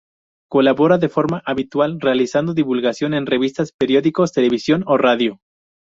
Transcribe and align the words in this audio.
Colabora 0.49 0.97
de 0.97 1.09
forma 1.09 1.43
habitual 1.45 1.99
realizando 2.01 2.55
divulgación 2.55 3.13
en 3.13 3.27
revistas, 3.27 3.71
periódicos, 3.71 4.33
televisión 4.33 4.83
o 4.87 4.97
radio. 4.97 5.39